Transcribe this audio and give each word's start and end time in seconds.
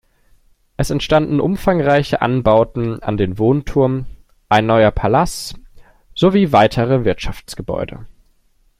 Es 0.77 0.89
entstanden 0.89 1.39
umfangreiche 1.39 2.23
Anbauten 2.23 3.03
an 3.03 3.17
den 3.17 3.37
Wohnturm, 3.37 4.07
ein 4.49 4.65
neuer 4.65 4.89
Palas 4.89 5.53
sowie 6.15 6.51
weitere 6.51 7.05
Wirtschaftsgebäude. 7.05 8.07